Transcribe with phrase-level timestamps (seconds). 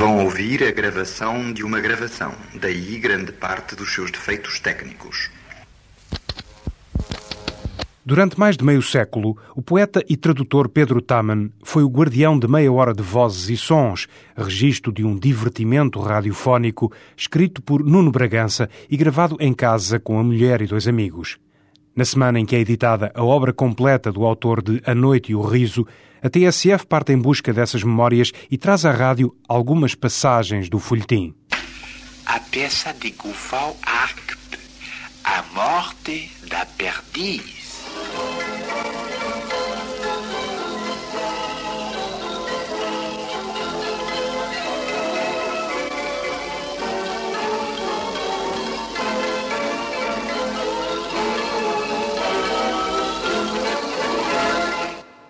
[0.00, 5.30] Vão ouvir a gravação de uma gravação, daí grande parte dos seus defeitos técnicos.
[8.02, 12.48] Durante mais de meio século, o poeta e tradutor Pedro Taman foi o guardião de
[12.48, 18.70] meia hora de vozes e sons, registro de um divertimento radiofónico escrito por Nuno Bragança
[18.88, 21.36] e gravado em casa com a mulher e dois amigos.
[21.94, 25.34] Na semana em que é editada a obra completa do autor de A Noite e
[25.34, 25.86] o Riso,
[26.22, 31.34] a TSF parte em busca dessas memórias e traz à rádio algumas passagens do folhetim.
[32.26, 34.36] A peça de Gufau Arct,
[35.24, 37.80] A Morte da Perdiz.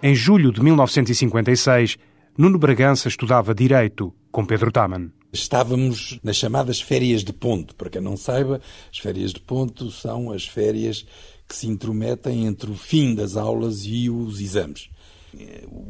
[0.02, 1.98] Em julho de 1956,
[2.38, 5.12] Nuno Bragança estudava Direito com Pedro Taman.
[5.30, 7.74] Estávamos nas chamadas férias de ponto.
[7.74, 11.04] Para quem não saiba, as férias de ponto são as férias
[11.46, 14.88] que se intrometem entre o fim das aulas e os exames.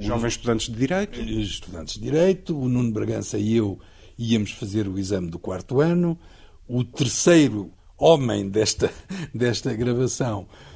[0.00, 1.20] Jovens estudantes de Direito?
[1.20, 2.58] Estudantes de Direito.
[2.58, 3.78] O Nuno Bragança e eu
[4.18, 6.18] íamos fazer o exame do quarto ano.
[6.66, 8.90] O terceiro homem desta,
[9.32, 10.69] desta gravação eh,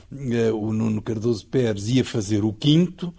[0.55, 3.13] o Nuno Cardoso Pérez ia fazer o quinto,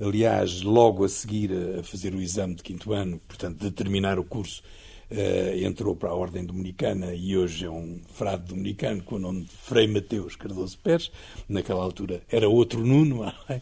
[0.00, 4.24] aliás, logo a seguir a fazer o exame de quinto ano, portanto, de terminar o
[4.24, 4.62] curso,
[5.10, 9.42] uh, entrou para a Ordem Dominicana e hoje é um frade dominicano com o nome
[9.42, 11.10] de Frei Mateus Cardoso Pérez.
[11.48, 13.30] Naquela altura era outro Nuno.
[13.48, 13.60] É?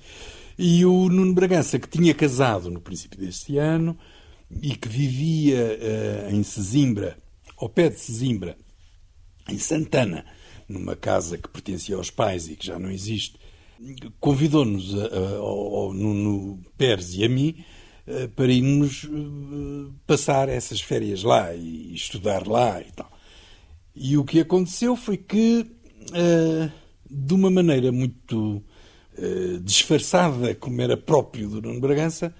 [0.61, 3.97] E o Nuno Bragança, que tinha casado no princípio deste ano
[4.61, 7.16] e que vivia uh, em Sesimbra,
[7.56, 8.56] ao pé de Sesimbra,
[9.48, 10.25] em Santana,
[10.69, 13.38] numa casa que pertencia aos pais e que já não existe,
[14.20, 14.94] convidou-nos
[15.41, 17.64] ao Nuno Pérez e a mim
[18.34, 19.08] para irmos
[20.06, 23.10] passar essas férias lá e estudar lá e tal.
[23.94, 25.66] E o que aconteceu foi que,
[27.10, 28.62] de uma maneira muito
[29.62, 32.34] disfarçada, como era próprio do Nuno Bragança,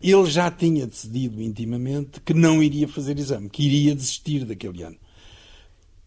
[0.00, 4.96] ele já tinha decidido intimamente que não iria fazer exame, que iria desistir daquele ano.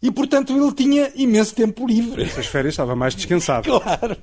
[0.06, 2.22] E, portanto, ele tinha imenso tempo livre.
[2.22, 3.68] Essas férias estava mais descansado.
[3.82, 4.16] claro.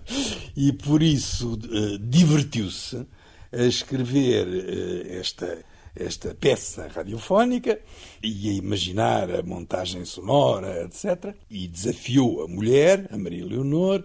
[0.57, 3.05] E, por isso, uh, divertiu-se
[3.53, 5.59] a escrever uh, esta,
[5.97, 7.81] esta peça radiofónica
[8.23, 11.35] e a imaginar a montagem sonora, etc.
[11.51, 14.05] E desafiou a mulher, a Maria Leonor,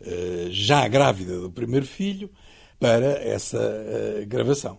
[0.00, 0.06] uh,
[0.50, 2.30] já grávida do primeiro filho,
[2.80, 4.78] para essa gravação.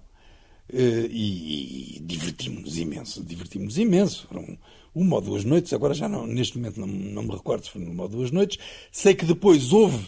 [0.73, 4.25] e, e divertimos-nos imenso, divertimos-nos imenso.
[4.27, 4.57] Foram
[4.93, 7.83] uma ou duas noites, agora já não, neste momento não, não me recordo se foi
[7.83, 8.57] uma ou duas noites.
[8.91, 10.05] Sei que depois houve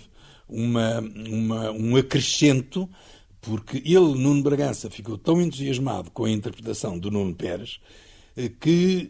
[0.47, 2.90] uma, uma, um acrescento,
[3.40, 7.80] porque ele, Nuno Bragança, ficou tão entusiasmado com a interpretação do Nuno Pérez
[8.36, 9.09] eh, que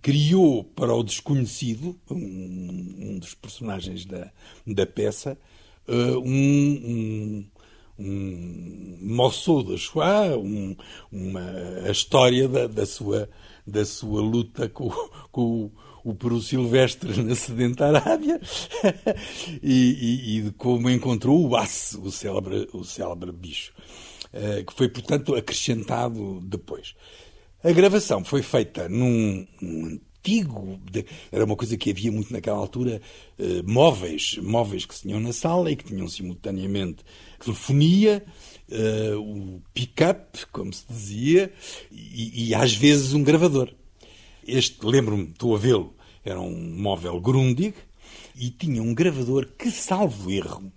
[0.00, 4.30] criou para o desconhecido, um, um dos personagens da,
[4.66, 5.38] da peça,
[5.86, 7.46] eh, um, um,
[7.98, 10.76] um moço da Shoah, um,
[11.10, 11.50] uma,
[11.86, 13.28] a história da, da sua
[13.68, 14.90] da sua luta com,
[15.30, 15.70] com
[16.04, 18.40] o Peru Silvestre na sedenta Arábia
[19.62, 23.72] e, e, e, de como encontrou o Asse, o célebre, o célebre bicho,
[24.32, 26.94] uh, que foi, portanto, acrescentado depois.
[27.62, 30.80] A gravação foi feita num, num antigo,
[31.30, 33.00] era uma coisa que havia muito naquela altura,
[33.38, 37.04] uh, móveis, móveis que se tinham na sala e que tinham simultaneamente
[37.38, 38.24] telefonia,
[38.70, 41.52] uh, o pick-up, como se dizia,
[41.90, 43.72] e, e, às vezes um gravador.
[44.46, 47.74] Este, lembro-me, estou a vê-lo, era um móvel Grundig
[48.34, 50.72] e tinha um gravador que, salvo erro,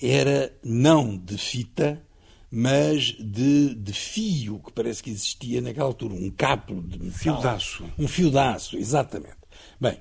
[0.00, 2.02] era não de fita,
[2.50, 7.18] mas de, de fio, que parece que existia naquela altura, um cabo de metal.
[7.18, 7.84] Fio daço.
[7.98, 9.36] Um fio daço, exatamente.
[9.80, 9.98] Bem,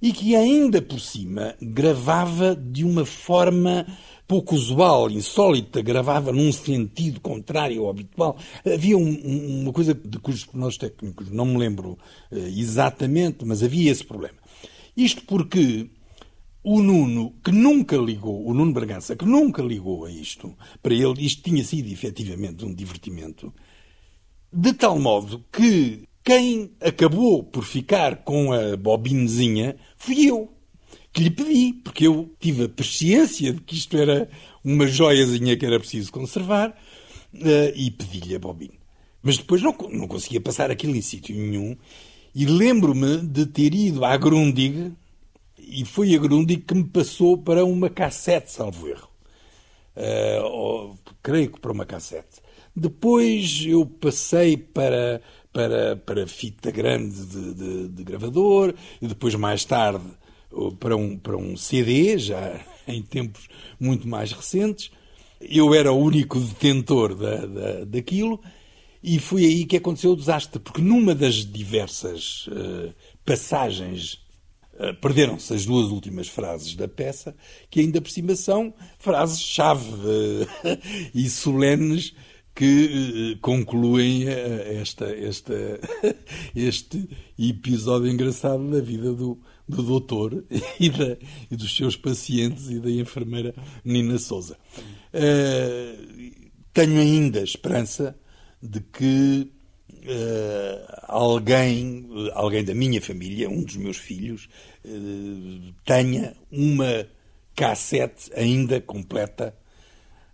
[0.00, 3.86] e que ainda por cima gravava de uma forma
[4.30, 8.36] pouco usual, insólita, gravava num sentido contrário ao habitual.
[8.64, 11.98] Havia um, uma coisa de cujos nós técnicos não me lembro
[12.30, 14.38] uh, exatamente, mas havia esse problema.
[14.96, 15.90] Isto porque
[16.62, 21.26] o Nuno, que nunca ligou, o Nuno Bragança, que nunca ligou a isto, para ele
[21.26, 23.52] isto tinha sido efetivamente um divertimento,
[24.52, 30.52] de tal modo que quem acabou por ficar com a bobinezinha fui eu
[31.12, 34.28] que lhe pedi, porque eu tive a presciência de que isto era
[34.64, 38.74] uma joiazinha que era preciso conservar uh, e pedi-lhe a bobina.
[39.22, 41.76] Mas depois não, não conseguia passar aquilo em sítio nenhum
[42.34, 44.92] e lembro-me de ter ido à Grundig
[45.58, 49.08] e foi a Grundig que me passou para uma cassete, salvo erro.
[49.96, 52.40] Uh, ou, creio que para uma cassete.
[52.74, 55.20] Depois eu passei para,
[55.52, 58.72] para, para fita grande de, de, de gravador,
[59.02, 60.04] e depois mais tarde
[60.78, 63.48] para um, para um CD, já em tempos
[63.78, 64.90] muito mais recentes.
[65.40, 68.40] Eu era o único detentor da, da, daquilo
[69.02, 72.94] e foi aí que aconteceu o desastre, porque numa das diversas uh,
[73.24, 74.14] passagens
[74.74, 77.34] uh, perderam-se as duas últimas frases da peça,
[77.70, 80.46] que ainda por cima são frases-chave uh,
[81.14, 82.14] e solenes
[82.52, 85.54] que concluem esta, esta,
[86.54, 87.08] este
[87.38, 89.40] episódio engraçado da vida do,
[89.70, 90.44] do doutor
[90.78, 91.16] e, da,
[91.50, 94.56] e, dos seus pacientes e da enfermeira Nina Souza.
[95.14, 98.16] Uh, tenho ainda esperança
[98.62, 99.50] de que
[99.90, 104.48] uh, alguém, alguém da minha família, um dos meus filhos,
[104.84, 107.06] uh, tenha uma
[107.54, 109.54] cassete ainda completa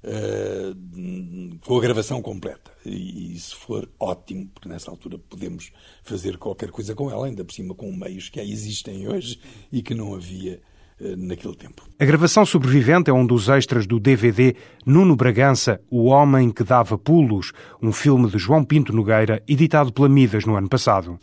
[0.06, 2.70] uh, com a gravação completa.
[2.84, 5.72] E, e, se for ótimo, porque nessa altura podemos
[6.02, 9.40] fazer qualquer coisa com ela, ainda por cima com meios que existem hoje
[9.72, 10.60] e que não havia
[11.00, 11.82] uh, naquele tempo.
[11.98, 14.54] A gravação sobrevivente é um dos extras do DVD
[14.84, 17.52] Nuno Bragança, O Homem que Dava Pulos,
[17.82, 21.18] um filme de João Pinto Nogueira, editado pela Midas no ano passado.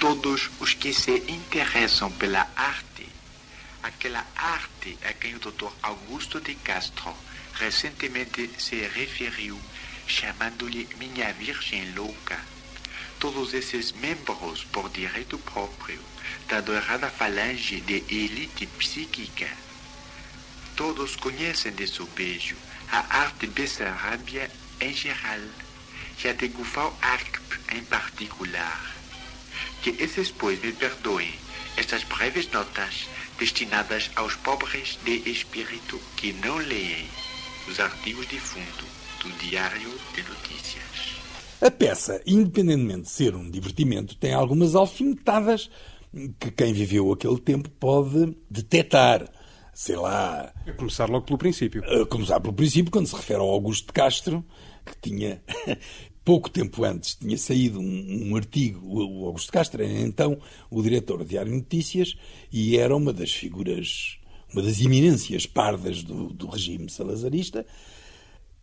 [0.00, 3.06] Todos os que se interessam pela arte,
[3.84, 5.70] aquela arte a quem o Dr.
[5.80, 7.12] Augusto de Castro
[7.62, 9.56] recentemente se referiu
[10.06, 12.38] chamando-lhe minha Virgem Louca.
[13.20, 16.00] Todos esses membros, por direito próprio,
[16.48, 19.48] da dourada falange de elite psíquica,
[20.74, 22.56] todos conhecem de seu beijo
[22.90, 24.50] a arte bessarabia
[24.80, 25.40] em geral
[26.22, 27.36] e a de Gufau Arp
[27.70, 28.92] em particular.
[29.82, 31.32] Que esses, pois, me perdoem
[31.76, 33.06] estas breves notas
[33.38, 37.08] destinadas aos pobres de espírito que não leem
[37.68, 38.84] os artigos de fundo
[39.22, 40.82] do Diário de Notícias.
[41.60, 45.70] A peça, independentemente de ser um divertimento, tem algumas alfinetadas
[46.40, 49.28] que quem viveu aquele tempo pode detectar.
[49.72, 50.52] Sei lá.
[50.66, 51.82] A começar logo pelo princípio.
[51.84, 54.44] A começar pelo princípio, quando se refere ao Augusto de Castro,
[54.84, 55.42] que tinha,
[56.24, 58.80] pouco tempo antes, tinha saído um, um artigo.
[58.84, 60.38] O Augusto de Castro era então
[60.68, 62.16] o diretor do Diário de Notícias
[62.52, 64.18] e era uma das figuras
[64.52, 67.64] uma das eminências pardas do, do regime salazarista,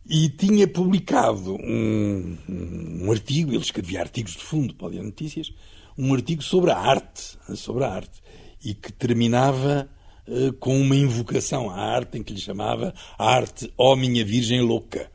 [0.08, 5.52] e tinha publicado um, um, um, artigo, ele escrevia artigos de fundo para o Notícias,
[5.96, 8.22] um artigo sobre a arte, sobre a arte,
[8.64, 9.88] e que terminava
[10.26, 14.62] uh, com uma invocação à arte em que lhe chamava Arte, ó oh, minha Virgem
[14.62, 15.10] Louca.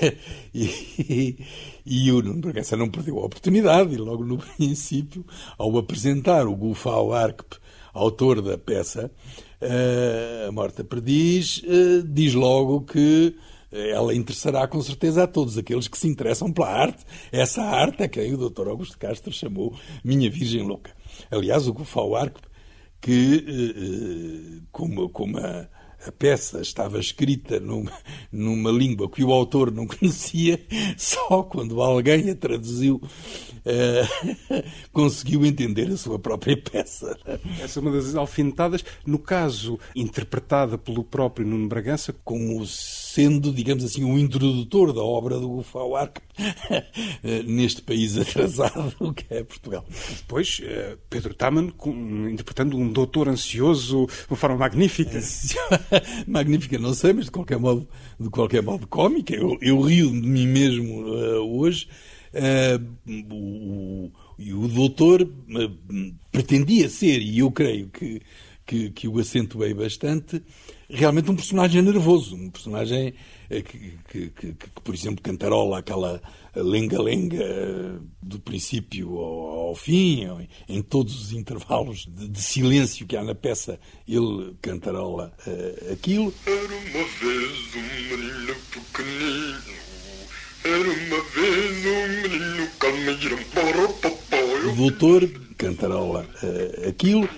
[0.54, 1.36] e,
[1.84, 5.26] e o Nuno Bragança não perdeu a oportunidade, e logo no princípio,
[5.58, 7.54] ao apresentar o Gufau Arp,
[7.92, 9.10] autor da peça,
[9.60, 13.36] uh, a Morta Perdiz, uh, diz logo que
[13.72, 17.04] ela interessará com certeza a todos aqueles que se interessam pela arte.
[17.30, 18.66] Essa arte é quem o Dr.
[18.66, 20.92] Augusto Castro chamou Minha Virgem Louca.
[21.30, 22.40] Aliás, o Gufau Arco,
[23.00, 25.68] que, como, como a
[26.06, 27.92] a peça estava escrita numa,
[28.32, 30.60] numa língua que o autor não conhecia,
[30.96, 33.00] só quando alguém a traduziu
[33.60, 34.62] uh,
[34.92, 37.18] conseguiu entender a sua própria peça.
[37.60, 42.14] Essa é uma das alfinetadas, no caso interpretada pelo próprio Nuno Bragança.
[42.24, 42.64] Como
[43.12, 46.20] sendo, digamos assim, o introdutor da obra do Gufau Arque
[47.44, 49.84] neste país atrasado que é Portugal.
[50.16, 51.72] Depois, eh, Pedro Taman
[52.30, 55.20] interpretando um doutor ansioso de uma forma magnífica.
[56.26, 59.34] magnífica, não sei, mas de qualquer modo, de qualquer modo cómica.
[59.34, 61.88] Eu, eu rio de mim mesmo uh, hoje.
[62.32, 68.22] Uh, o, o, o doutor uh, pretendia ser, e eu creio que,
[68.70, 70.40] que, que o acentuei bastante,
[70.88, 73.12] realmente um personagem nervoso, um personagem
[73.48, 76.22] que, que, que, que por exemplo, cantarola aquela
[76.54, 80.24] lenga-lenga do princípio ao, ao fim,
[80.68, 86.32] em todos os intervalos de, de, silêncio que há na peça, ele cantarola uh, aquilo.
[86.46, 89.80] Era uma vez um menino pequenino,
[90.62, 94.64] era uma vez um menino calmeiro para o papai.
[94.64, 97.28] O doutor cantarola uh, aquilo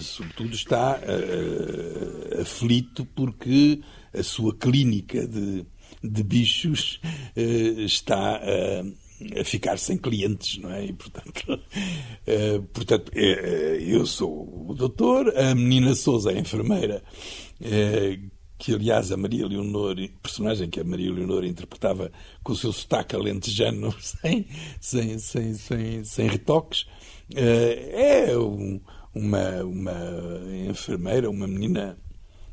[0.00, 3.80] sobretudo, está uh, aflito porque
[4.12, 5.66] a sua clínica de,
[6.02, 7.00] de bichos
[7.36, 8.40] uh, está
[9.38, 10.86] a ficar sem clientes, não é?
[10.86, 11.60] E, portanto,
[12.72, 17.02] portanto eu sou o doutor, a menina Souza é enfermeira,
[18.56, 22.10] que aliás a Maria Leonor, personagem que a Maria Leonor interpretava
[22.42, 24.46] com o seu sotaque alentejano, sem,
[25.18, 26.86] sem, sem, sem retoques,
[27.34, 28.80] é um
[29.14, 29.94] uma, uma
[30.68, 31.98] enfermeira, uma menina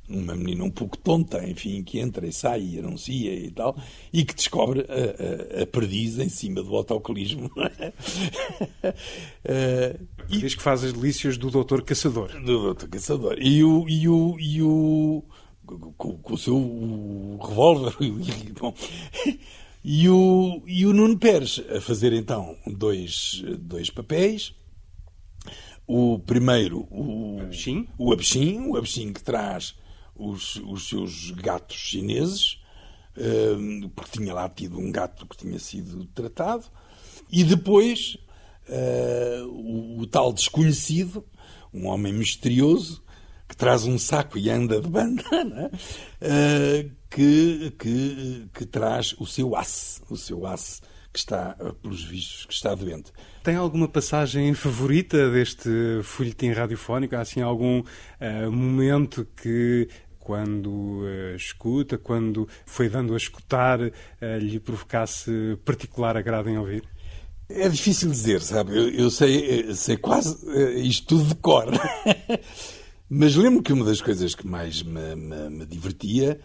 [0.10, 3.78] uma menina um pouco tonta, enfim, que entra e sai e anuncia e tal,
[4.12, 7.48] e que descobre a, a, a perdiz em cima do autocolismo.
[7.48, 7.68] uh,
[10.30, 12.30] e, Diz que faz as delícias do doutor Caçador.
[12.42, 13.38] Do doutor Caçador.
[13.40, 15.24] E o, e o, e o
[15.66, 17.94] com, com, o seu revólver.
[18.60, 18.74] Bom,
[19.84, 24.56] e, o, e o Nuno Pérez a fazer então dois, dois papéis.
[25.88, 29.74] O primeiro, o Abexim, o Abexim, o Abexim que traz
[30.14, 32.60] os, os seus gatos chineses,
[33.16, 36.66] uh, porque tinha lá tido um gato que tinha sido tratado,
[37.32, 38.18] e depois
[38.68, 41.24] uh, o, o, tal desconhecido,
[41.74, 43.02] um homem misterioso,
[43.48, 49.56] que traz um saco e anda de bandana, uh, que, que, que traz o seu
[49.56, 50.82] aço, o seu aço
[51.18, 53.12] que está, pelos vistos, que está doente.
[53.44, 55.70] Tem alguma passagem favorita deste
[56.04, 57.16] folhetim radiofónico?
[57.16, 63.92] Há assim algum uh, momento que quando uh, escuta, quando foi dando a escutar, uh,
[64.40, 66.84] lhe provocasse particular agrado em ouvir?
[67.50, 68.78] É difícil dizer, sabe?
[68.78, 70.38] Eu, eu sei, sei quase
[70.82, 71.66] isto tudo de cor.
[73.10, 76.40] Mas lembro que uma das coisas que mais me, me, me divertia,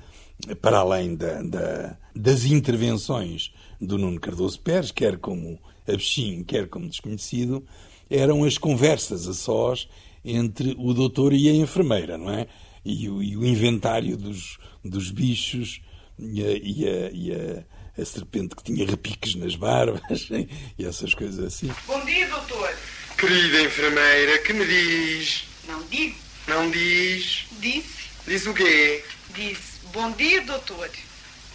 [0.61, 6.89] para além da, da, das intervenções do Nuno Cardoso Pérez, quer como abexim, quer como
[6.89, 7.65] desconhecido,
[8.11, 9.89] eram as conversas a sós
[10.25, 12.47] entre o doutor e a enfermeira, não é?
[12.85, 15.81] e o, e o inventário dos, dos bichos
[16.19, 20.29] e, a, e, a, e a, a, serpente que tinha repiques nas barbas
[20.79, 21.71] e essas coisas assim.
[21.87, 22.75] Bom dia, doutor.
[23.17, 25.45] Querida enfermeira, que me diz?
[25.67, 26.17] Não digo.
[26.49, 27.47] Não diz?
[27.61, 28.03] Disse.
[28.27, 29.05] Disse o quê?
[29.35, 29.72] Disse.
[29.93, 30.89] Bom dia, doutor.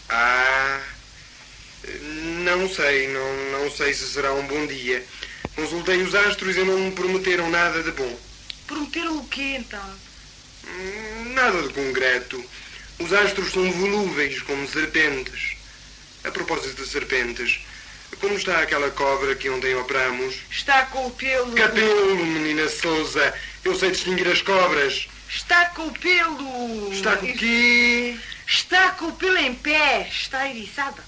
[0.10, 0.80] Ah,
[2.44, 5.04] não sei, não, não sei se será um bom dia.
[5.56, 8.20] Consultei os astros e não me prometeram nada de bom.
[8.68, 9.96] Prometeram o quê, então?
[11.34, 12.44] Nada de concreto.
[13.00, 15.58] Os astros são volúveis, como serpentes.
[16.24, 17.62] A propósito de serpentes,
[18.20, 20.36] como está aquela cobra que ontem operamos?
[20.52, 21.54] Está com o pelo.
[21.54, 23.34] Cabelo, menina Souza.
[23.66, 25.08] Eu sei distinguir as cobras.
[25.30, 26.92] Está com o pelo.
[26.94, 28.18] Está com o quê?
[28.48, 30.08] Está com o pelo em pé.
[30.10, 31.04] Está eriçada.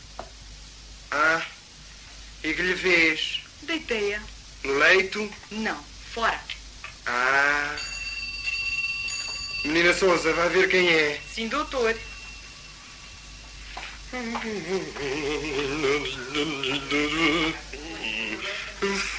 [1.11, 1.41] Ah,
[2.43, 3.41] e que lhe fez?
[3.63, 4.21] Deitei-a.
[4.63, 5.31] No leito?
[5.51, 5.81] Não,
[6.13, 6.39] fora.
[7.05, 7.75] Ah.
[9.65, 11.19] Menina Souza, vai ver quem é.
[11.33, 11.95] Sim, doutor.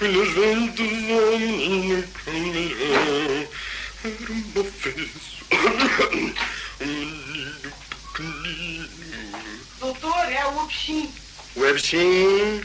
[0.01, 0.89] Ventos,
[2.25, 3.49] caminhão,
[4.05, 5.43] era uma vez
[6.81, 7.73] um menino
[8.13, 9.61] pequenino.
[9.79, 11.13] Doutor, é o Obxim.
[11.57, 12.63] O Ebxim?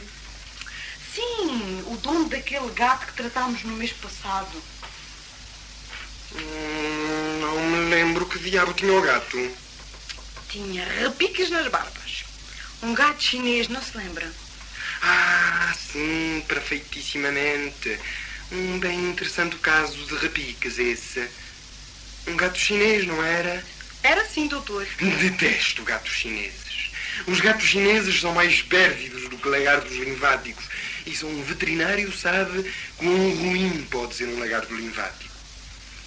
[1.14, 4.62] Sim, o dono daquele gato que tratámos no mês passado.
[6.34, 9.50] Hum, não me lembro que diabo tinha o gato.
[10.48, 12.24] Tinha repiques nas barbas.
[12.82, 14.30] Um gato chinês, não se lembra?
[15.02, 17.98] Ah, sim, perfeitissimamente.
[18.52, 21.28] Um bem interessante caso de repiques, esse.
[22.26, 23.64] Um gato chinês, não era?
[24.02, 24.86] Era sim, doutor.
[25.20, 26.90] Detesto gatos chineses.
[27.26, 30.64] Os gatos chineses são mais pérfidos do que lagartos linfáticos.
[31.06, 35.34] E só um veterinário sabe quão ruim pode ser um lagarto linfático.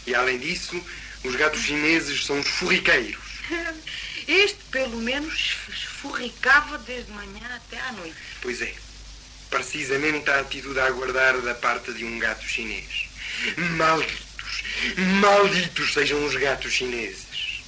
[0.07, 0.81] E além disso,
[1.23, 3.19] os gatos chineses são esforriqueiros.
[4.27, 8.15] Este, pelo menos, esforricava desde manhã até à noite.
[8.43, 8.75] Pois é.
[9.49, 13.09] Precisamente a atitude a aguardar da parte de um gato chinês.
[13.77, 14.63] Malditos,
[15.21, 17.63] malditos sejam os gatos chineses.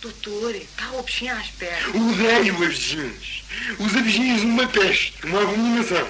[0.00, 1.88] Doutor, está o abexinho à espera.
[1.90, 3.44] Odeio abexins.
[3.78, 6.08] Os abexins uma peste, uma abominação.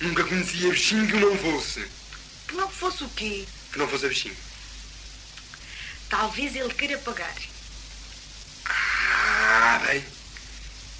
[0.00, 1.86] Nunca conheci abexinho que não fosse.
[2.46, 3.46] Que não fosse o quê?
[3.72, 4.36] Que não fosse abexinho.
[6.08, 7.34] Talvez ele queira pagar.
[8.64, 10.04] Ah, bem.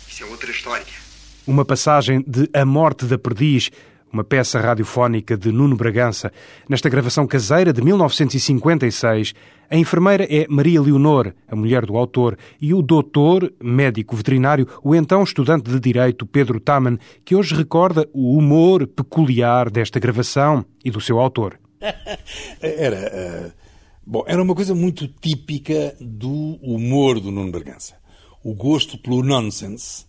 [0.08, 1.07] Isso é outra história.
[1.48, 3.70] Uma passagem de A Morte da Perdiz,
[4.12, 6.30] uma peça radiofónica de Nuno Bragança.
[6.68, 9.32] Nesta gravação caseira de 1956,
[9.70, 14.94] a enfermeira é Maria Leonor, a mulher do autor, e o doutor, médico veterinário, o
[14.94, 20.90] então estudante de Direito Pedro Taman, que hoje recorda o humor peculiar desta gravação e
[20.90, 21.58] do seu autor.
[22.60, 23.52] Era.
[23.54, 23.68] Uh
[24.10, 27.94] Bom, era uma coisa muito típica do humor do Nuno Bergança.
[28.42, 30.07] O gosto pelo nonsense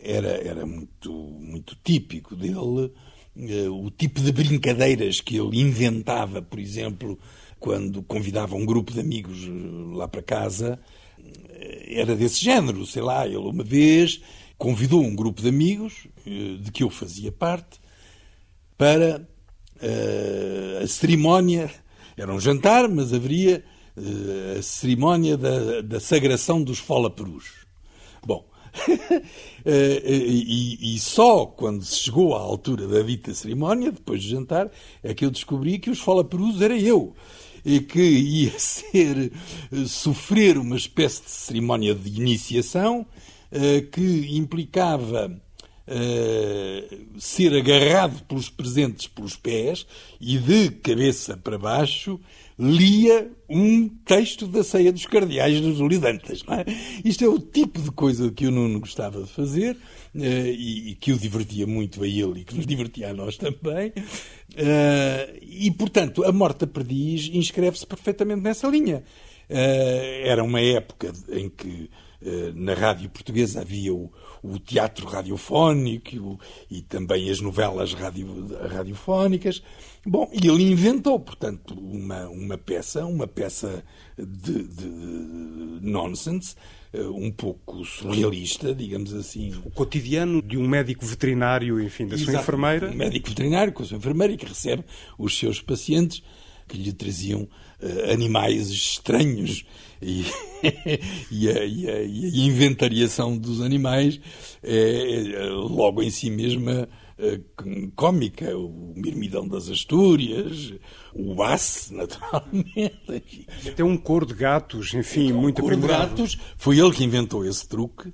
[0.00, 2.92] era, era muito, muito típico dele.
[3.34, 7.18] Uh, o tipo de brincadeiras que ele inventava, por exemplo,
[7.58, 10.78] quando convidava um grupo de amigos eh, lá para casa,
[11.86, 12.84] era desse género.
[12.84, 14.20] Sei lá, ele uma vez
[14.58, 17.80] convidou um grupo de amigos, de que eu fazia parte,
[18.76, 19.26] para
[20.82, 21.70] a cerimónia
[22.16, 23.64] era um jantar, mas haveria
[24.58, 27.66] a cerimónia da, da sagração dos folaperus.
[28.24, 28.44] Bom,
[29.66, 34.70] e, e, só quando se chegou à altura da dita cerimónia, depois de jantar,
[35.02, 37.14] é que eu descobri que os folaperus era eu
[37.64, 39.32] e que ia ser
[39.86, 43.06] sofrer uma espécie de cerimónia de iniciação
[43.92, 45.30] que implicava
[45.86, 49.86] uh, ser agarrado pelos presentes pelos pés
[50.20, 52.20] e de cabeça para baixo
[52.62, 56.44] lia um texto da ceia dos cardeais dos Olidantas.
[56.48, 56.64] É?
[57.04, 59.74] Isto é o tipo de coisa que o Nuno gostava de fazer
[60.14, 63.36] uh, e, e, que o divertia muito a ele e que nos divertia a nós
[63.36, 63.88] também.
[63.88, 69.02] Uh, e, portanto, a Morta Perdiz inscreve-se perfeitamente nessa linha.
[69.50, 71.90] Uh, era uma época em que
[72.54, 74.08] na rádio portuguesa havia o,
[74.42, 76.38] o teatro radiofónico
[76.70, 79.62] e também as novelas radio, radiofónicas.
[80.04, 83.84] Bom, e ele inventou, portanto, uma, uma peça, uma peça
[84.18, 84.86] de, de
[85.80, 86.56] nonsense,
[86.92, 89.54] eh, um pouco surrealista, digamos assim.
[89.64, 92.90] O cotidiano de um médico veterinário, enfim, da Exato, sua enfermeira.
[92.90, 94.84] Um médico veterinário com a sua enfermeira e que recebe
[95.16, 96.22] os seus pacientes
[96.68, 99.64] que lhe traziam uh, animais estranhos
[100.00, 100.24] e,
[101.30, 104.20] e, a, e, a, e, a, inventariação dos animais
[104.62, 106.88] é, é logo em si mesma
[107.94, 110.72] cómica, o Mirmidão das Astúrias,
[111.14, 113.46] o Basse, naturalmente.
[113.66, 116.38] Até um cor de gatos, enfim, um muito cor de gatos.
[116.56, 118.12] Foi ele que inventou esse truque,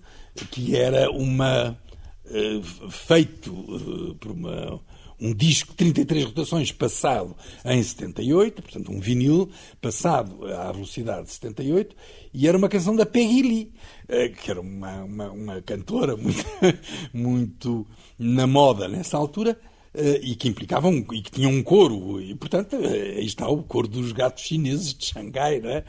[0.51, 1.79] que era uma.
[2.27, 4.79] Uh, feito uh, por uma
[5.21, 7.35] um disco de 33 rotações passado
[7.65, 11.97] em 78, portanto um vinil passado à velocidade de 78,
[12.33, 13.73] e era uma canção da Peggy Lee,
[14.09, 16.45] eh, que era uma, uma, uma cantora muito,
[17.13, 17.87] muito
[18.19, 19.59] na moda nessa altura,
[19.93, 23.63] eh, e que implicavam e que tinham um coro e portanto eh, aí está o
[23.63, 25.83] coro dos gatos chineses de Xangai né?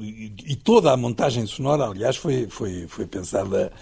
[0.00, 3.72] e, e toda a montagem sonora aliás foi foi foi pensada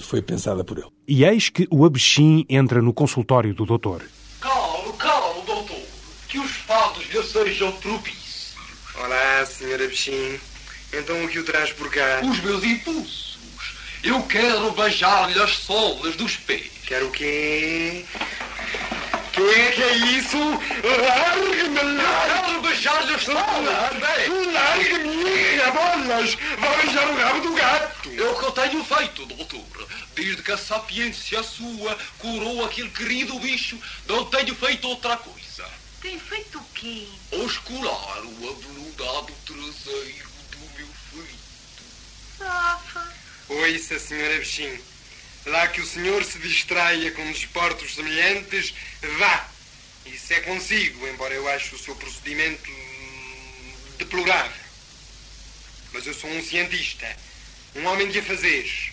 [0.00, 4.02] foi pensada por ele e eis que o Abexim entra no consultório do doutor
[6.32, 8.54] que os fados lhe sejam propícios.
[8.94, 10.40] Olá, senhora Bichim.
[10.90, 12.22] Então o que o traz por cá?
[12.24, 13.36] Os meus impulsos.
[14.02, 16.70] Eu quero beijar-lhe as solas dos pés.
[16.86, 18.06] Quero o quê?
[19.34, 20.38] Que é que é isso?
[20.38, 22.00] Largue-me!
[22.00, 24.54] Quero beijar-lhe as solas!
[24.54, 26.34] Largue-me, rabolas!
[26.58, 28.10] Vai beijar o rabo do gato!
[28.10, 29.88] É o que eu tenho feito, doutor.
[30.14, 35.81] Desde que a sapiência sua curou aquele querido bicho, não tenho feito outra coisa.
[36.02, 37.06] Tem feito o quê?
[37.30, 41.38] Oscurar o aveludado traseiro do meu filho.
[42.36, 43.14] Safa.
[43.48, 44.82] Ouça, senhora Bichinho.
[45.46, 48.74] Lá que o senhor se distraia com desportos semelhantes,
[49.16, 49.48] vá.
[50.04, 52.68] Isso é consigo, embora eu ache o seu procedimento
[53.96, 54.62] deplorável.
[55.92, 57.16] Mas eu sou um cientista,
[57.76, 58.90] um homem de afazeres.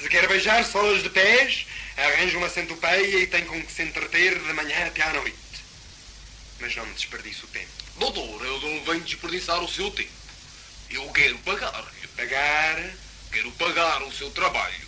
[0.00, 4.38] Se quer beijar solas de pés, arranja uma centopeia e tem com que se entreter
[4.38, 5.47] de manhã até à noite.
[6.68, 7.70] Mas não me desperdice o tempo.
[7.98, 10.10] Doutor, eu não venho desperdiçar o seu tempo.
[10.90, 12.08] Eu quero pagar-lhe.
[12.14, 12.90] Pagar?
[13.32, 14.86] Quero pagar o seu trabalho.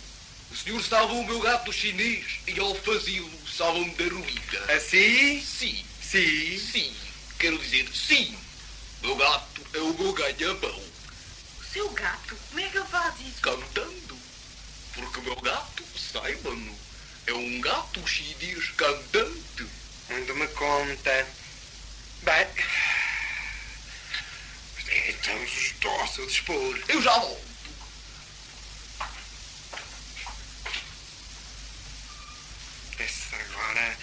[0.51, 4.73] O senhor sabe o meu gato chinês e ao fazê-lo sabe da ruína.
[4.75, 5.41] Assim?
[5.41, 5.83] Sim.
[5.99, 6.59] Sim?
[6.59, 6.95] Sim.
[7.39, 8.37] Quero dizer sim.
[9.01, 10.83] Meu gato é o meu ganha-pão.
[11.61, 12.37] O seu gato?
[12.49, 13.41] Como é que ele faz isso?
[13.41, 14.17] Cantando.
[14.93, 16.79] Porque o meu gato, saiba-no,
[17.25, 19.65] é um gato chinês cantante.
[20.09, 21.40] Muito me conta.
[22.23, 22.47] Bem.
[25.09, 26.79] Então estou ao seu dispor.
[26.87, 27.51] Eu já volto.
[33.33, 33.97] Agora.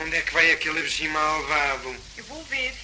[0.00, 1.96] Onde é que vai aquele bichinho malvado?
[2.16, 2.74] Eu vou ver.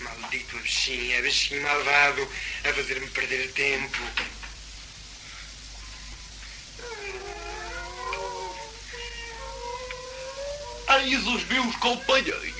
[0.00, 2.28] Maldito bichinho, é bichinho malvado
[2.64, 3.98] a fazer-me perder tempo.
[11.00, 12.57] Eis os meus companheiros.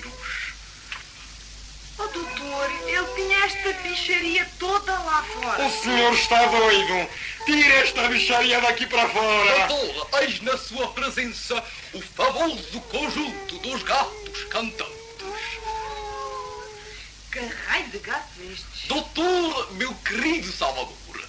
[2.01, 5.67] Oh, doutor, ele tinha esta bicharia toda lá fora.
[5.67, 7.09] O senhor está doido.
[7.45, 9.67] Tire esta bicharia daqui para fora.
[9.67, 14.97] Doutor, eis na sua presença o famoso conjunto dos gatos cantantes.
[17.33, 18.87] Que raio de gatos estes?
[18.87, 21.29] Doutor, meu querido Salvador,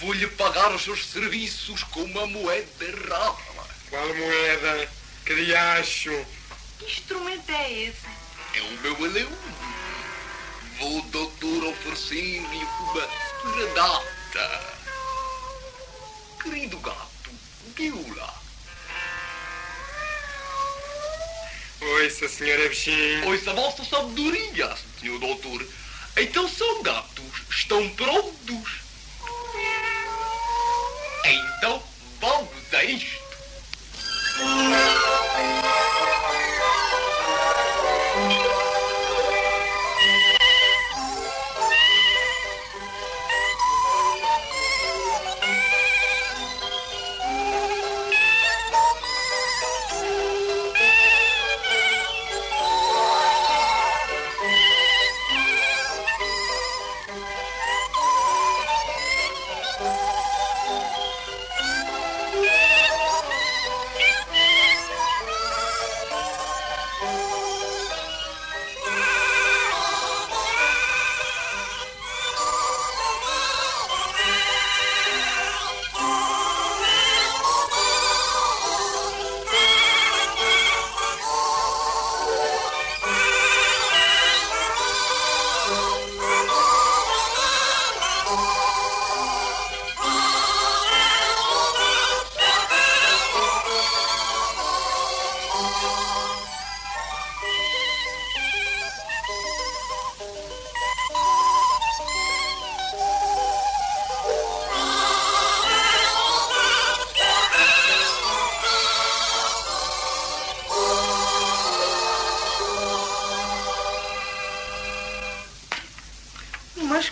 [0.00, 3.36] vou-lhe pagar os seus serviços com uma moeda rara.
[3.88, 4.90] Qual moeda?
[5.24, 6.26] Que diacho?
[6.78, 8.06] Que instrumento é esse?
[8.54, 9.77] É o meu eleúdo.
[10.78, 13.08] Vou, doutor, oferecer-lhe uma
[13.42, 14.76] serenata.
[16.40, 17.30] Querido gato,
[17.76, 18.34] viu-la?
[21.80, 23.28] Ouça, senhora bichinho.
[23.28, 25.66] Ouça a vossa sabedoria, senhor doutor.
[26.16, 27.24] Então são gatos.
[27.50, 28.80] Estão prontos.
[31.24, 31.82] Então
[32.20, 33.28] vamos a isto.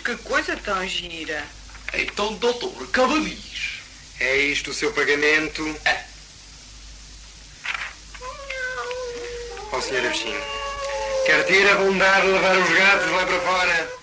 [0.07, 1.45] Que coisa tão gira.
[1.93, 3.81] Então, doutor, cavaliz.
[4.21, 5.61] É isto o seu pagamento?
[5.83, 6.05] É.
[9.69, 10.05] Ó, Sr.
[10.05, 10.41] Agostinho,
[11.25, 13.97] quer ter a bondade de levar os gatos lá para fora?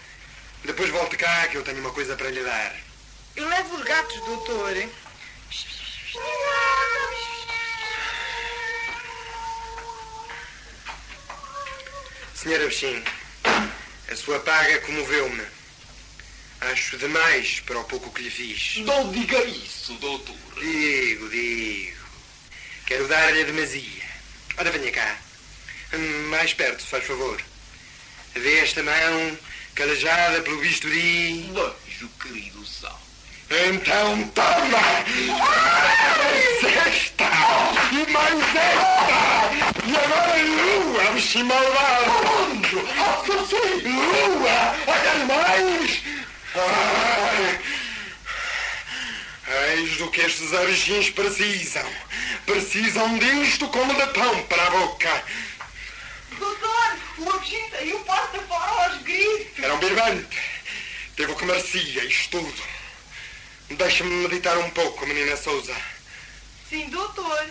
[0.63, 2.77] Depois volte cá que eu tenho uma coisa para lhe dar.
[3.35, 4.75] Eu levo os gatos, doutor.
[12.35, 12.61] Sr.
[12.61, 13.03] Agostinho,
[14.13, 15.54] a sua paga comoveu-me.
[16.61, 18.77] Acho demais para o pouco que lhe fiz.
[18.85, 20.35] Não diga isso, doutor.
[20.59, 21.97] Digo, digo.
[22.87, 24.05] Quero dar-lhe a demasia.
[24.57, 25.17] Ora, venha cá.
[25.93, 27.41] Hum, Mais perto, se faz favor.
[28.35, 29.39] Vê esta mão
[29.75, 31.51] calejada pelo bisturi.
[31.53, 33.01] Beijo, querido Sal.
[33.51, 35.05] Então toma!
[35.39, 37.25] Mais esta!
[37.93, 39.87] E mais esta!
[39.87, 42.11] E agora lua, bicho malvado!
[42.41, 42.75] Onde?
[43.87, 44.77] Lua!
[44.87, 46.03] Olha mais!
[46.57, 47.61] Ai!
[49.77, 51.85] Eis do que estes argins precisam.
[52.47, 55.25] Precisam disto como de pão para a boca.
[56.39, 59.65] Doutor, o Agostinho saiu porta fora aos gritos.
[59.65, 60.39] Era um birbante.
[61.17, 62.63] Teve o que merecia, isto tudo.
[63.71, 65.75] Deixa-me meditar um pouco, menina Souza.
[66.69, 67.47] Sim, doutor.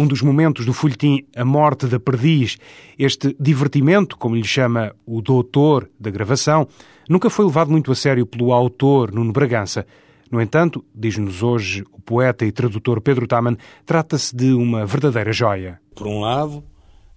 [0.00, 2.56] Um dos momentos do folhetim A Morte da Perdiz,
[2.98, 6.66] este divertimento, como lhe chama o doutor da gravação,
[7.06, 9.86] nunca foi levado muito a sério pelo autor Nuno Bragança.
[10.30, 15.78] No entanto, diz-nos hoje o poeta e tradutor Pedro Taman, trata-se de uma verdadeira joia.
[15.94, 16.64] Por um lado,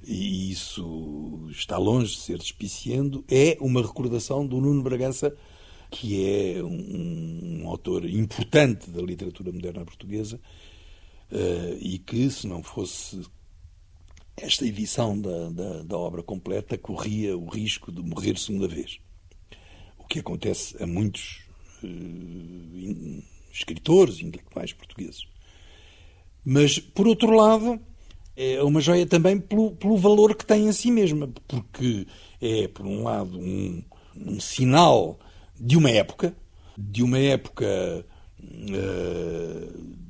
[0.06, 5.34] e isso está longe de ser despiciando, é uma recordação do Nuno Bragança,
[5.90, 10.38] que é um, um autor importante da literatura moderna portuguesa
[11.80, 13.22] e que, se não fosse
[14.38, 19.00] esta edição da, da, da, obra completa, corria o risco de morrer segunda vez.
[19.98, 21.44] O que acontece a muitos
[21.84, 25.28] uh, escritores intelectuais portugueses.
[26.44, 27.80] Mas, por outro lado,
[28.36, 32.08] é uma joia também pelo, pelo valor que tem em si mesma, porque
[32.42, 33.84] é, por um lado, um,
[34.16, 35.20] um sinal
[35.60, 36.36] de uma época,
[36.78, 38.06] de uma época
[38.40, 40.03] uh,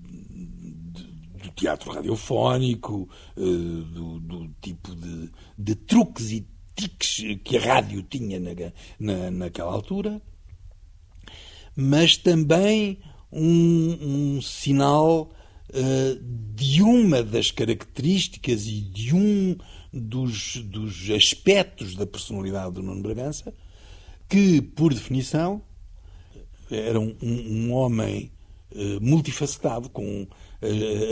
[1.56, 8.40] teatro radiofónico, uh, do, do, tipo de, de, truques e tiques que a rádio tinha
[8.40, 8.52] na,
[9.00, 10.22] na, naquela altura,
[11.76, 13.00] mas também
[13.32, 15.32] um, um sinal
[15.70, 19.56] uh, de uma das características e de um
[19.92, 23.54] dos, dos aspectos da personalidade do Nuno Bragança,
[24.28, 25.62] que, por definição,
[26.72, 28.32] era um, um homem
[28.72, 30.28] uh, multifacetado, com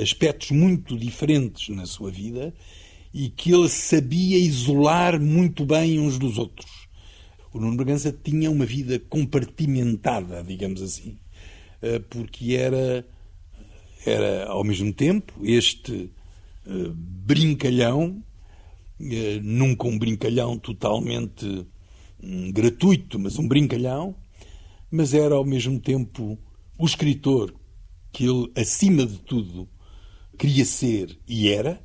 [0.02, 2.54] aspectos muito diferentes na sua vida
[3.14, 6.88] e que ele sabia isolar muito bem uns dos outros.
[7.54, 11.18] O Nuno Bragança tinha uma vida compartimentada, digamos assim,
[11.82, 13.06] uh, porque era,
[14.06, 16.10] era, ao mesmo tempo, este
[16.96, 18.24] brincalhão,
[19.42, 21.66] nunca um brincalhão totalmente
[22.22, 24.16] um gratuito, mas um brincalhão,
[24.92, 26.38] mas era ao mesmo tempo
[26.78, 27.54] o escritor
[28.12, 29.70] que ele, acima de tudo,
[30.38, 31.82] queria ser e era,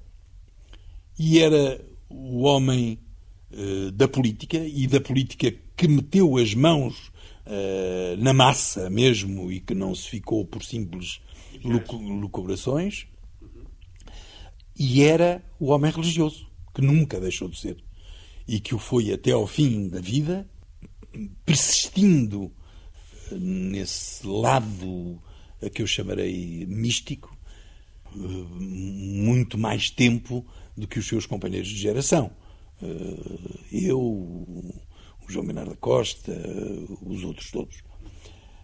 [1.18, 2.98] e era o homem
[3.52, 7.08] uh, da política e da política que meteu as mãos
[7.46, 11.20] uh, na massa mesmo e que não se ficou por simples
[11.62, 13.06] lucubrações.
[14.78, 17.76] E era o homem religioso, que nunca deixou de ser.
[18.46, 20.48] E que o foi até ao fim da vida,
[21.44, 22.52] persistindo
[23.32, 25.20] nesse lado
[25.70, 27.36] que eu chamarei místico,
[28.14, 30.44] eh, muito mais tempo
[30.76, 32.30] do que os seus companheiros de geração.
[32.82, 34.74] Eh, eu, o
[35.28, 36.32] João Bernardo da Costa,
[37.02, 37.82] os outros todos.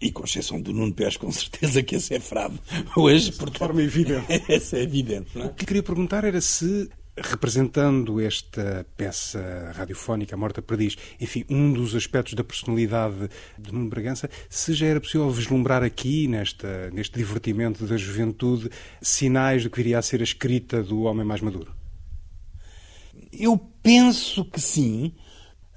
[0.01, 2.59] E com exceção do Nuno Pérez, com certeza que esse é frado
[2.97, 3.31] hoje.
[3.31, 4.25] De forma evidente.
[4.49, 5.39] esse é evidente.
[5.39, 5.45] É?
[5.45, 11.71] O que queria perguntar era se representando esta peça radiofónica, A Morta Perdiz, enfim, um
[11.71, 17.17] dos aspectos da personalidade de Nuno Bragança, se já era possível vislumbrar aqui, nesta, neste
[17.17, 18.69] divertimento da juventude,
[19.01, 21.73] sinais do que viria a ser a escrita do homem mais maduro?
[23.31, 25.13] Eu penso que sim.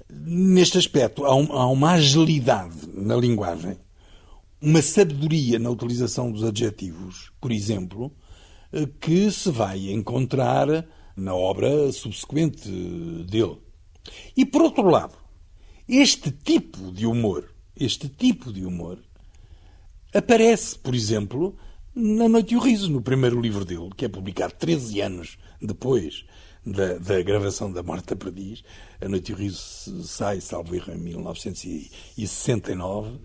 [0.09, 3.77] Neste aspecto, há, um, há uma agilidade na linguagem,
[4.61, 8.11] uma sabedoria na utilização dos adjetivos, por exemplo,
[8.71, 10.87] eh, que se vai encontrar
[11.17, 12.69] na obra subsequente
[13.27, 13.57] dele.
[14.35, 15.15] E por outro lado,
[15.89, 18.99] este tipo de humor, este tipo de humor,
[20.13, 21.57] aparece, por exemplo,
[21.95, 26.23] na Noite e o Riso, no primeiro livro dele, que é publicado 13 anos depois
[26.63, 28.63] da, da gravação da Morta Perdiz.
[29.01, 33.19] A Noite e o Riso sai, salvo erro, em 1969, uh,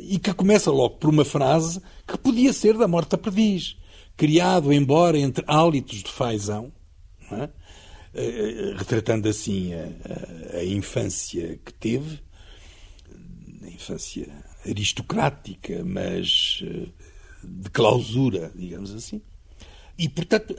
[0.00, 3.76] e que começa logo por uma frase que podia ser da Morta Perdiz,
[4.16, 6.72] criado, embora entre hálitos de fazão,
[7.32, 7.50] é?
[8.14, 12.20] Eh, retratando assim a, a, infância que teve,
[13.62, 14.26] a infância
[14.66, 16.88] aristocrática, mas eh,
[17.44, 19.20] de clausura, digamos assim.
[19.98, 20.54] E, portanto,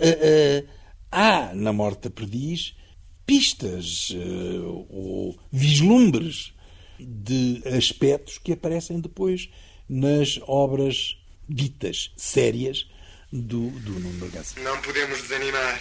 [1.12, 2.76] há na Morta Perdiz
[3.30, 6.52] pistas eh, ou vislumbres
[7.00, 9.50] de aspectos que aparecem depois
[9.88, 11.16] nas obras
[11.48, 12.88] ditas sérias
[13.32, 14.60] do, do Nuno Bergança.
[14.62, 15.80] Não podemos desanimar.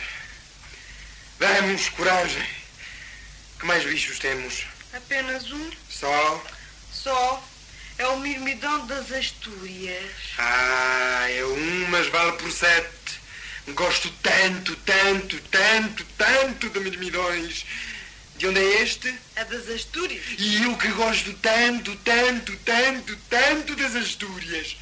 [1.38, 2.44] Damos coragem.
[3.60, 4.66] Que mais bichos temos?
[4.92, 5.70] Apenas um.
[5.88, 6.44] Só?
[6.92, 7.44] Só.
[7.96, 10.10] É o mirmidão das Astúrias.
[10.36, 13.20] Ah, é um, mas vale por sete.
[13.68, 17.64] Gosto tanto, tanto, tanto, tanto de mirmidões.
[18.36, 19.14] De onde é este?
[19.36, 20.24] É das Astúrias.
[20.38, 24.76] E eu que gosto tanto, tanto, tanto, tanto das Astúrias.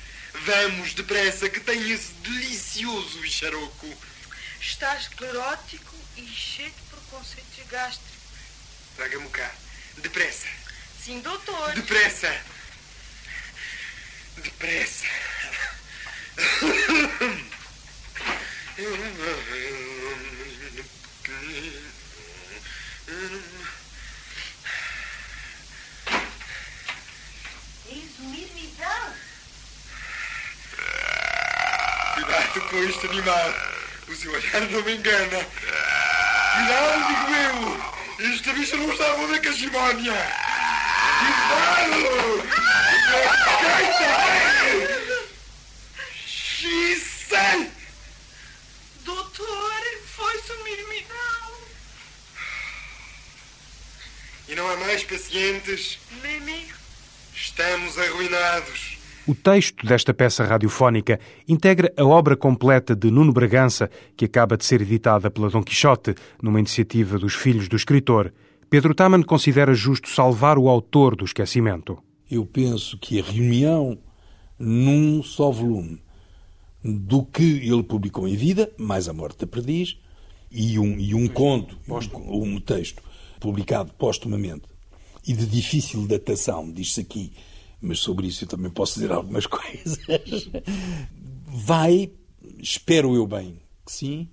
[0.47, 3.95] Vamos depressa, que tem esse delicioso bicharoco.
[4.61, 8.17] Está esclerótico e cheio de preconceitos gástricos.
[8.97, 9.51] Traga-me cá.
[9.99, 10.49] Depressa.
[11.05, 11.75] Sim, doutor.
[11.75, 12.35] Depressa.
[14.37, 15.07] Depressa.
[27.89, 29.15] Eis o mirmidão.
[32.15, 33.55] Cuidado com este animal.
[34.09, 35.47] O seu olhar não me engana.
[36.57, 38.33] Cuidado, digo eu.
[38.33, 40.15] Este bicho não está a ver cachimónia.
[41.19, 42.49] Cuidado!
[46.27, 47.69] Xissa!
[49.05, 49.83] Doutor,
[50.17, 51.53] foi-se o mirmidão.
[54.49, 55.99] E não há mais pacientes?
[56.23, 56.73] Mimi.
[57.35, 58.86] Estamos arruinados.
[59.29, 64.65] O texto desta peça radiofónica integra a obra completa de Nuno Bragança, que acaba de
[64.65, 68.33] ser editada pela Dom Quixote, numa iniciativa dos filhos do escritor.
[68.71, 71.99] Pedro Taman considera justo salvar o autor do esquecimento.
[72.31, 73.99] Eu penso que a reunião
[74.57, 76.01] num só volume
[76.85, 79.99] do que ele publicou em vida, mais a morte da perdiz,
[80.53, 83.03] e um, e um conto, um, um texto
[83.41, 84.69] publicado postumamente
[85.27, 87.33] e de difícil datação, diz-se aqui,
[87.81, 89.99] mas sobre isso eu também posso dizer algumas coisas,
[91.47, 92.13] vai,
[92.59, 94.29] espero eu bem que sim,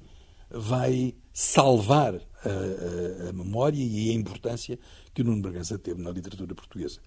[0.50, 4.80] vai salvar a, a, a memória e a importância
[5.14, 7.00] que o Nuno Bragança teve na literatura portuguesa.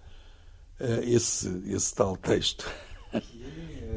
[0.79, 2.71] Eh, esse, esse tal texto.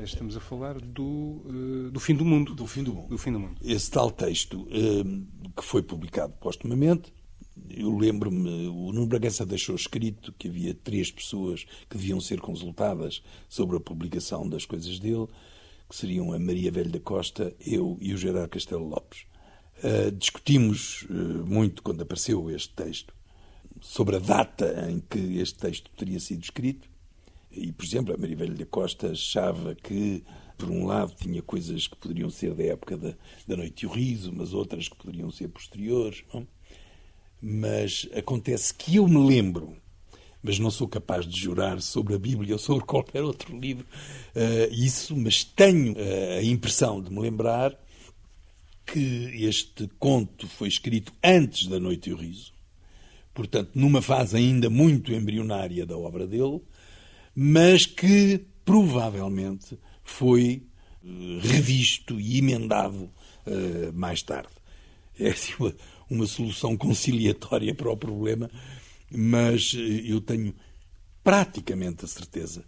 [0.04, 2.56] Estamos a falar do, eh, do fim do mundo.
[2.56, 3.10] Do fim do mundo.
[3.10, 3.56] Do fim do mundo.
[3.62, 5.04] Esse tal texto, eh,
[5.56, 7.14] que foi publicado postumamente,
[7.70, 13.24] eu lembro-me, o Nuno Bragança deixou escrito que havia três pessoas que deviam ser consultadas
[13.48, 15.28] sobre a publicação das coisas dele,
[15.90, 19.26] que seriam a Maria Velho da Costa, eu e o Gerardo Castelo Lopes.
[19.84, 23.14] Uh, discutimos uh, muito quando apareceu este texto
[23.82, 26.90] sobre a data em que este texto teria sido escrito.
[27.52, 30.24] E, por exemplo, a Maria Velho da Costa achava que,
[30.58, 33.14] por um lado, tinha coisas que poderiam ser da época da,
[33.48, 36.24] da Noite e o Riso, mas outras que poderiam ser posteriores.
[36.34, 36.46] Não?
[37.42, 39.76] Mas acontece que eu me lembro,
[40.42, 43.86] mas não sou capaz de jurar sobre a Bíblia ou sobre qualquer outro livro,
[44.36, 47.78] uh, isso, mas tenho uh, a impressão de me lembrar
[48.86, 52.54] que este conto foi escrito antes da Noite e o Riso,
[53.34, 56.62] portanto, numa fase ainda muito embrionária da obra dele,
[57.36, 60.64] mas que provavelmente foi
[61.04, 63.10] uh, revisto e emendado
[63.96, 64.52] mais tarde.
[65.20, 65.54] É assim,
[66.10, 68.50] uma, solução conciliatória para o problema,
[69.12, 70.54] mas eh, eu tenho
[71.24, 72.66] praticamente a certeza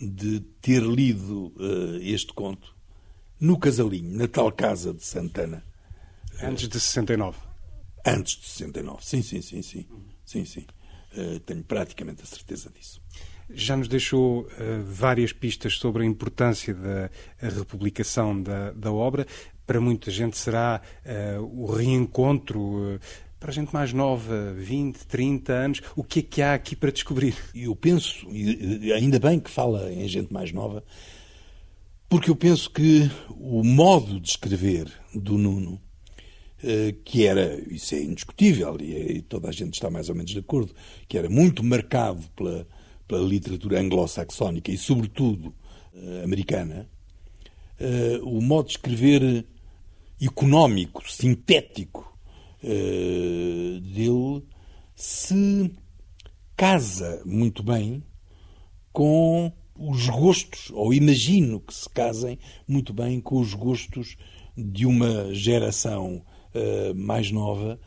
[0.00, 2.74] de ter lido uh, este conto
[3.38, 5.64] no Casalinho, na tal casa de Santana.
[6.42, 7.38] Antes de 69?
[8.04, 9.86] Antes de 69, sim, sim, sim, sim.
[10.24, 10.66] sim, sim.
[11.16, 13.00] Uh, tenho praticamente a certeza disso.
[13.50, 14.48] Já nos deixou uh,
[14.84, 19.26] várias pistas sobre a importância da republicação da, da obra
[19.66, 22.60] para muita gente será uh, o reencontro.
[22.60, 23.00] Uh,
[23.38, 26.92] para a gente mais nova, 20, 30 anos, o que é que há aqui para
[26.92, 27.34] descobrir?
[27.52, 30.84] Eu penso, e ainda bem que fala em gente mais nova,
[32.08, 35.80] porque eu penso que o modo de escrever do Nuno,
[36.62, 40.38] eh, que era, isso é indiscutível, e toda a gente está mais ou menos de
[40.38, 40.72] acordo,
[41.08, 42.64] que era muito marcado pela,
[43.08, 45.52] pela literatura anglo-saxónica e, sobretudo,
[46.22, 46.88] americana,
[48.22, 49.44] o modo de escrever
[50.24, 52.16] económico, sintético
[52.62, 54.44] uh, dele
[54.94, 55.72] se
[56.56, 58.02] casa muito bem
[58.92, 64.16] com os gostos, ou imagino que se casem muito bem com os gostos
[64.56, 66.22] de uma geração
[66.54, 67.80] uh, mais nova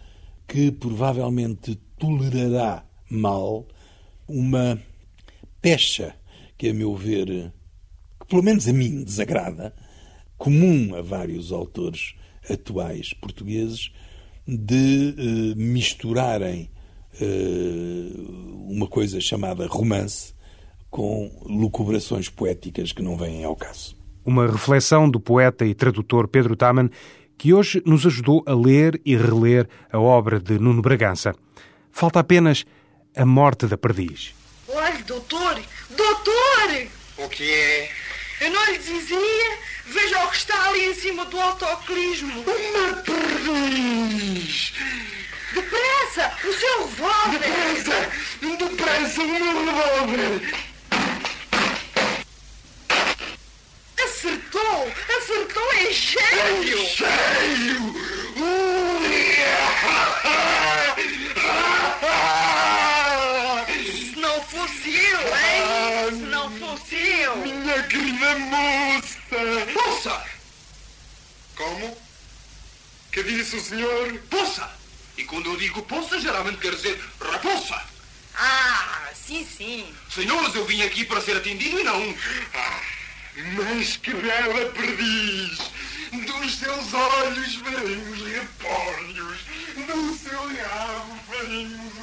[0.48, 3.66] que provavelmente tolerará mal
[4.28, 4.82] uma
[5.62, 6.16] pecha
[6.58, 7.52] que, a meu ver,
[8.20, 9.74] que pelo menos a mim desagrada,
[10.38, 12.16] comum a vários autores
[12.50, 13.92] atuais portugueses
[14.48, 16.70] de uh, misturarem
[17.20, 20.34] uh, uma coisa chamada romance
[20.90, 23.98] com lucubrações poéticas que não vêm ao caso.
[24.24, 26.90] Uma reflexão do poeta e tradutor Pedro Taman,
[27.38, 31.36] que hoje nos ajudou a ler e reler a obra de Nuno Bragança.
[31.92, 32.66] Falta apenas
[33.16, 34.34] a morte da perdiz.
[34.68, 35.62] Olha, doutor!
[35.96, 36.88] Doutor!
[37.18, 37.90] O que é?
[38.42, 42.42] Eu não lhe dizia Veja o que está ali em cima do autoclismo.
[42.42, 44.74] Uma perdiz!
[45.54, 46.34] Depressa!
[46.44, 47.40] O seu revólver!
[47.40, 48.12] Depressa!
[48.58, 50.54] Depressa, o meu revólver!
[54.04, 54.92] Acertou!
[55.18, 56.64] Acertou em cheio!
[56.64, 57.96] Em cheio!
[63.92, 66.35] Se não fosse eu, hein?
[67.26, 67.56] Se não fosse eu!
[67.56, 69.18] Minha querida moça!
[69.74, 70.26] Poça!
[71.56, 71.98] Como?
[73.12, 74.20] Que disse o senhor?
[74.30, 74.70] Poça!
[75.18, 77.82] E quando eu digo poça, geralmente quer dizer raposa.
[78.38, 79.92] Ah, sim, sim.
[80.14, 82.16] Senhores, eu vim aqui para ser atendido e não.
[82.54, 82.82] Ah,
[83.54, 85.58] mas que bela perdiz!
[86.12, 89.40] Dos seus olhos veremos repolhos,
[89.76, 91.94] do seu rabo veremos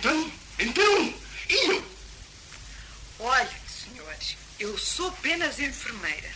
[0.00, 1.14] então, então,
[1.50, 1.84] e eu?
[3.18, 6.30] Olha, senhores, eu sou apenas enfermeira,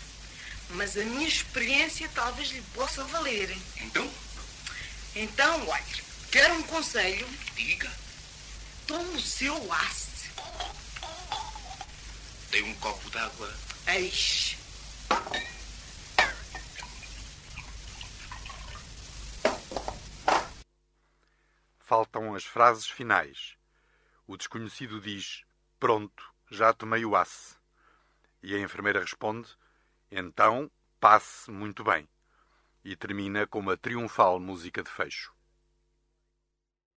[0.69, 3.57] mas a minha experiência talvez lhe possa valer.
[3.81, 4.11] Então?
[5.17, 5.85] Então, olha,
[6.31, 7.27] quer um conselho?
[7.57, 7.91] Diga.
[8.87, 10.05] Tome o seu aço.
[12.51, 13.51] Dê um copo d'água.
[13.87, 14.59] Eixe.
[21.87, 23.59] Faltam as frases finais.
[24.27, 25.45] O desconhecido diz:
[25.79, 27.59] Pronto, já tomei o asse.
[28.43, 29.55] E a enfermeira responde:
[30.11, 32.09] Então, passe muito bem.
[32.83, 35.34] E termina com uma triunfal música de fecho.